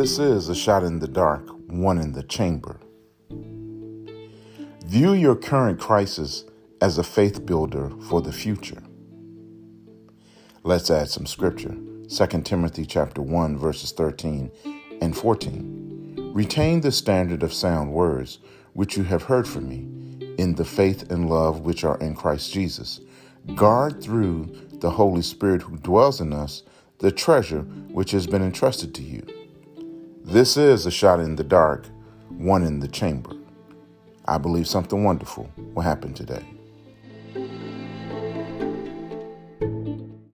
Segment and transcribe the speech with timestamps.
[0.00, 2.80] This is a shot in the dark, one in the chamber.
[4.86, 6.46] View your current crisis
[6.80, 8.82] as a faith builder for the future.
[10.62, 11.76] Let's add some scripture.
[12.08, 14.50] 2 Timothy chapter 1 verses 13
[15.02, 16.32] and 14.
[16.32, 18.38] Retain the standard of sound words
[18.72, 19.86] which you have heard from me
[20.38, 23.00] in the faith and love which are in Christ Jesus.
[23.54, 26.62] Guard through the Holy Spirit who dwells in us
[27.00, 27.60] the treasure
[27.92, 29.26] which has been entrusted to you.
[30.30, 31.86] This is a shot in the dark,
[32.28, 33.32] one in the chamber.
[34.26, 36.44] I believe something wonderful will happen today.